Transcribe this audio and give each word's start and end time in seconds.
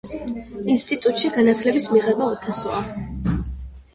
ინსტიტუტში 0.75 1.29
განათლების 1.35 1.85
მიღება 1.95 2.29
უფასოა. 2.37 2.81